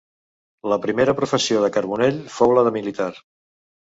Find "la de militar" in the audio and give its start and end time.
2.59-3.13